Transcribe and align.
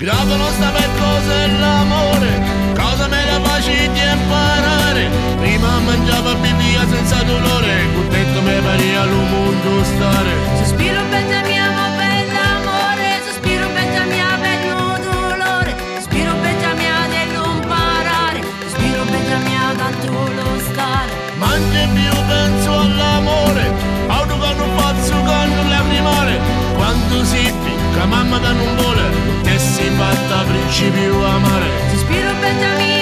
Gradano 0.00 0.48
sta 0.52 0.70
metto 0.70 1.09
ci 30.70 30.88
più 30.90 31.14
amare. 31.20 31.68
Sospiro 31.90 32.32
Benjamin. 32.40 32.99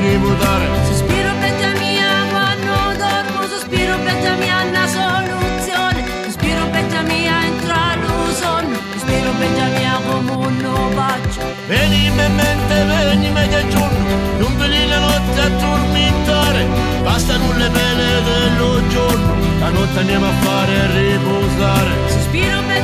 devi 0.00 0.16
votare. 0.16 0.66
Sospiro 0.86 1.30
pianta 1.40 1.78
mia 1.78 2.10
quando 2.30 2.74
dormo, 2.96 3.46
sospiro 3.48 3.98
pianta 3.98 4.32
mia 4.34 4.56
una 4.68 4.86
soluzione. 4.86 6.04
Sospiro 6.24 6.64
pianta 6.70 7.00
mia 7.02 7.44
entrano 7.44 8.08
sonno, 8.32 8.78
sospiro 8.92 9.30
pianta 9.38 9.64
mia 9.78 10.00
come 10.06 10.30
un 10.32 10.94
bacio. 10.94 11.40
Venimi 11.66 12.24
in 12.24 12.34
mente, 12.34 12.74
venimi 12.84 13.48
di 13.48 13.68
giorno, 13.68 14.12
non 14.38 14.56
veni 14.58 14.88
la 14.88 14.98
notte 14.98 15.40
a 15.40 15.48
dormitare. 15.48 16.66
Bastano 17.02 17.56
le 17.56 17.68
pene 17.68 18.22
dello 18.22 18.86
giorno, 18.88 19.34
la 19.60 19.68
notte 19.68 19.98
andiamo 19.98 20.26
a 20.26 20.32
fare 20.40 20.74
riposare. 20.94 21.90
Sospiro 22.08 22.62
pianta 22.66 22.79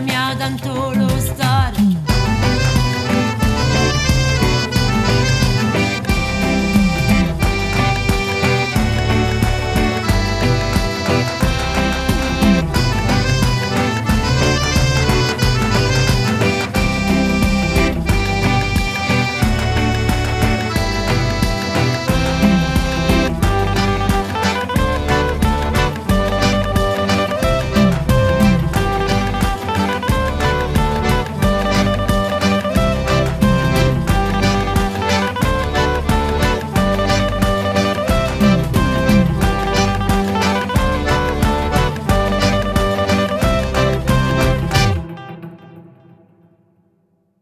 mi 0.00 0.14
ha 0.14 0.34
d'antolo 0.34 1.09